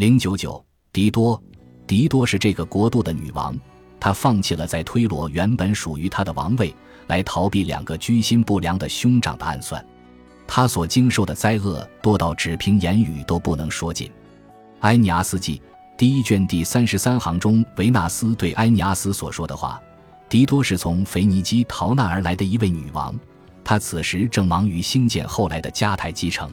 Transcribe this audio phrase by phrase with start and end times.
[0.00, 1.38] 零九九，狄多，
[1.86, 3.54] 狄多是这个国度的女王，
[4.00, 6.74] 她放弃了在推罗原本属于她的王位，
[7.08, 9.84] 来逃避两个居心不良的兄长的暗算。
[10.46, 14.08] 她所经受的灾厄多到只凭言语都不能说尽。
[14.80, 15.58] 《埃尼阿斯记》
[15.98, 19.78] 第一卷第三十三行中，维纳斯对埃尼阿斯所说的话
[20.30, 23.14] ：“狄多是从腓尼基逃难而来的一位女王，
[23.62, 26.50] 她此时正忙于兴建后来的迦太基城。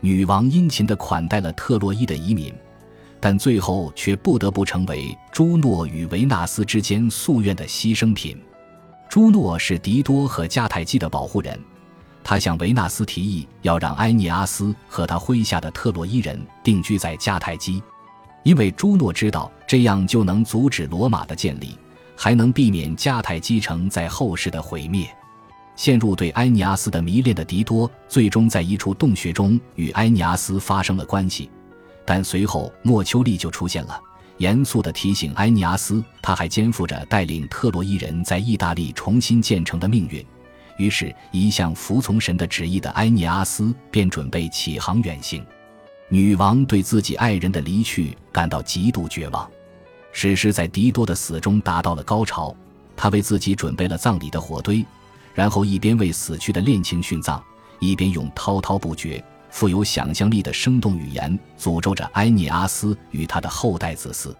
[0.00, 2.52] 女王殷勤地款待了特洛伊的移民。”
[3.22, 8.36] 但最后却不得不成为朱诺与维纳斯之间夙愿的牺牲品。
[9.08, 11.56] 朱诺是狄多和迦太基的保护人，
[12.24, 17.80] 他向维纳斯提议要让埃涅阿斯和他麾下的特洛伊人定居在迦太基，
[18.42, 21.78] 因为朱诺知道这样就能阻止罗马的建立，
[22.16, 25.06] 还能避免迦太基城在后世的毁灭。
[25.76, 31.48] 陷入对埃尼阿斯的迷恋的狄多，最终在一处洞穴中与埃尼阿斯发生了关系。
[32.04, 34.00] 但随后，莫丘利就出现了，
[34.38, 40.24] 严肃地提醒埃尼阿斯，他还肩负着带领特洛伊人在意大利重新建成的命运。
[40.78, 45.44] 于是，一向服从神的旨意的埃尼阿斯便准备启航远行。
[46.08, 49.48] 女王对自己爱人的离去感到极度绝望。
[50.12, 52.54] 史诗在狄多的死中达到了高潮，
[52.96, 54.84] 他为自己准备了葬礼的火堆，
[55.34, 57.42] 然后一边为死去的恋情殉葬，
[57.78, 59.24] 一边用滔滔不绝。
[59.52, 64.34] 富有想象力的生动语言，诅咒着埃涅阿斯与他的后代子嗣。